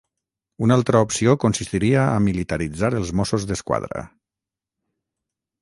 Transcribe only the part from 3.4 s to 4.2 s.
d'Esquadra.